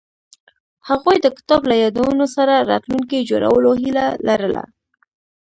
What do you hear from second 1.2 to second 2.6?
د کتاب له یادونو سره